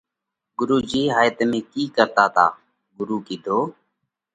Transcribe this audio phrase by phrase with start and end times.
[0.57, 2.45] “ڳرُو جِي هائي تمي ڪِي ڪرتا تا؟
[2.97, 3.59] ڳرُو ڪِيڌو: